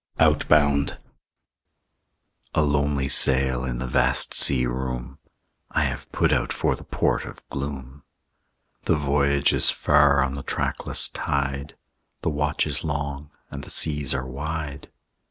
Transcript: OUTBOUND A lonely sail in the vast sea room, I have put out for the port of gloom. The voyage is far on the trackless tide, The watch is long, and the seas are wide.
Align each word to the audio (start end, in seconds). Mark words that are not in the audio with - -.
OUTBOUND 0.17 0.97
A 2.55 2.63
lonely 2.63 3.07
sail 3.07 3.63
in 3.63 3.77
the 3.77 3.85
vast 3.85 4.33
sea 4.33 4.65
room, 4.65 5.19
I 5.69 5.83
have 5.83 6.11
put 6.11 6.33
out 6.33 6.51
for 6.51 6.75
the 6.75 6.83
port 6.83 7.23
of 7.23 7.47
gloom. 7.49 8.01
The 8.85 8.95
voyage 8.95 9.53
is 9.53 9.69
far 9.69 10.23
on 10.23 10.33
the 10.33 10.41
trackless 10.41 11.07
tide, 11.07 11.75
The 12.23 12.31
watch 12.31 12.65
is 12.65 12.83
long, 12.83 13.29
and 13.51 13.63
the 13.63 13.69
seas 13.69 14.15
are 14.15 14.25
wide. 14.25 14.89